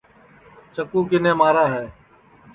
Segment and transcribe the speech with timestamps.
[0.73, 1.85] چکُو کِنے مارا ہے